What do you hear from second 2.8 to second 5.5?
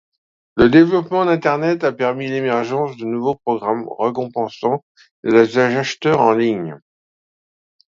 de nouveaux programmes récompensant les